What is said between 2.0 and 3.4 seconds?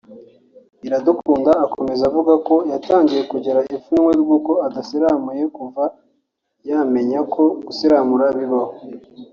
avuga ko yatangiye